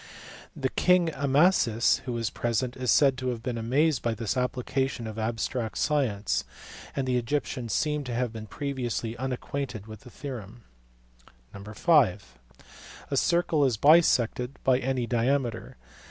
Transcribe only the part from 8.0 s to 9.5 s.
to have been previously unac